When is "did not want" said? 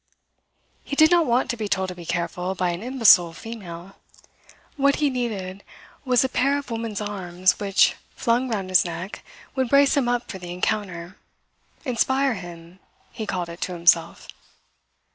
0.95-1.51